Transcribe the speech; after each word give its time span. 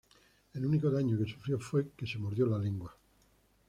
El 0.55 0.65
único 0.65 0.89
daño 0.89 1.15
que 1.15 1.29
sufrió 1.31 1.59
fue 1.59 1.91
que 1.95 2.07
se 2.07 2.17
mordió 2.17 2.47
la 2.47 2.57
lengua. 2.57 2.97